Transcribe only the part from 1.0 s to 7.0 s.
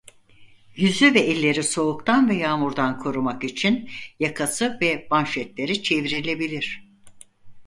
ve elleri soğuktan ve yağmurdan korumak için yakası ve manşetleri çevrilebilir.